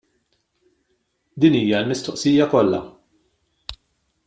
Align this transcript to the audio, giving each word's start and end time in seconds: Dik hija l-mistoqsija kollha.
Dik 1.43 1.53
hija 1.59 1.77
l-mistoqsija 1.83 2.45
kollha. 2.55 2.81